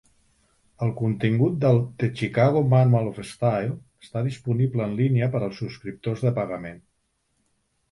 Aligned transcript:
El 0.85 0.93
contingut 1.01 1.59
del 1.65 1.77
"The 2.03 2.09
Chicago 2.21 2.63
Manual 2.71 3.11
of 3.11 3.21
Style" 3.33 3.77
està 4.07 4.25
disponible 4.31 4.89
en 4.89 4.99
línia 5.05 5.31
per 5.39 5.45
als 5.51 5.63
subscriptors 5.65 6.27
de 6.27 6.35
pagament. 6.43 6.85